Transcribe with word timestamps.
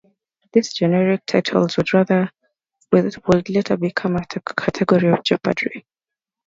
These 0.51 0.73
generic 0.73 1.27
titles 1.27 1.77
would 1.77 1.93
later 1.93 2.31
become 3.77 4.15
a 4.15 4.25
category 4.25 5.11
on 5.11 5.21
"Jeopardy!". 5.23 5.85